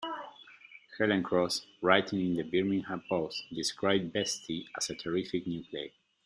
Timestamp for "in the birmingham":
2.21-3.03